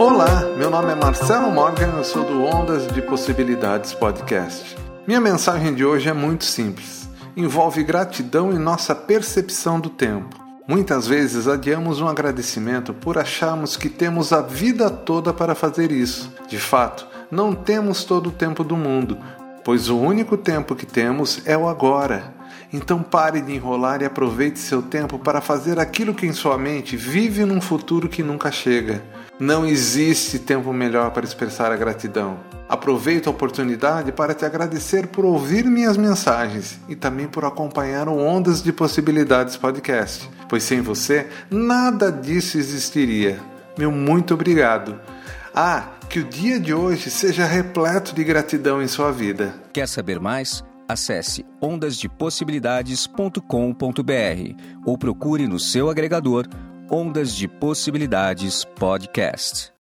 [0.00, 4.74] Olá, meu nome é Marcelo Morgan, eu sou do Ondas de Possibilidades Podcast.
[5.06, 7.06] Minha mensagem de hoje é muito simples.
[7.36, 10.42] Envolve gratidão e nossa percepção do tempo.
[10.66, 16.32] Muitas vezes adiamos um agradecimento por acharmos que temos a vida toda para fazer isso.
[16.48, 19.18] De fato, não temos todo o tempo do mundo,
[19.64, 22.34] pois o único tempo que temos é o agora.
[22.72, 26.96] Então pare de enrolar e aproveite seu tempo para fazer aquilo que em sua mente
[26.96, 29.02] vive num futuro que nunca chega.
[29.40, 32.38] Não existe tempo melhor para expressar a gratidão.
[32.68, 38.16] Aproveito a oportunidade para te agradecer por ouvir minhas mensagens e também por acompanhar o
[38.16, 43.40] Ondas de Possibilidades podcast, pois sem você nada disso existiria.
[43.76, 45.00] Meu muito obrigado.
[45.52, 49.54] Ah, que o dia de hoje seja repleto de gratidão em sua vida.
[49.72, 50.60] Quer saber mais?
[50.88, 54.54] Acesse ondasdepossibilidades.com.br
[54.84, 56.48] ou procure no seu agregador
[56.90, 59.72] Ondas de Possibilidades Podcast.